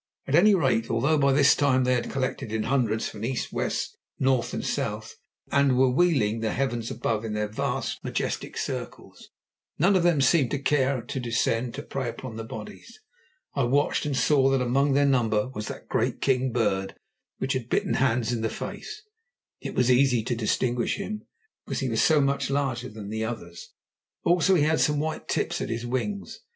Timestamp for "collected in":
2.09-2.63